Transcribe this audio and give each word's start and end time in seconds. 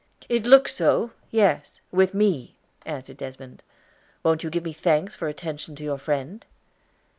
"It 0.27 0.47
looks 0.47 0.73
so. 0.73 1.11
Yes, 1.29 1.79
with 1.91 2.15
me," 2.15 2.55
answered 2.87 3.17
Desmond. 3.17 3.61
"Wont 4.23 4.43
you 4.43 4.49
give 4.49 4.63
me 4.63 4.73
thanks 4.73 5.15
for 5.15 5.27
attention 5.27 5.75
to 5.75 5.83
your 5.83 5.99
friend?" 5.99 6.43